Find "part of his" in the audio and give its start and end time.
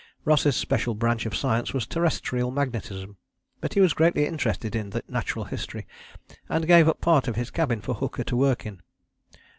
7.01-7.51